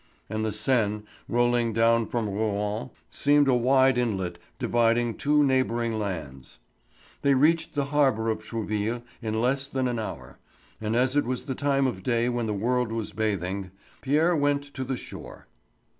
[0.31, 6.57] And the Seine, rolling down from Rouen, seemed a wide inlet dividing two neighbouring lands.
[7.21, 10.39] They reached the harbour of Trouville in less than an hour,
[10.81, 13.69] and as it was the time of day when the world was bathing,
[14.01, 15.45] Pierre went to the shore.